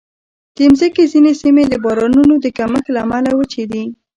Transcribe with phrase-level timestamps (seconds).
[0.55, 3.83] د مځکې ځینې سیمې د بارانونو د کمښت له امله وچې دي.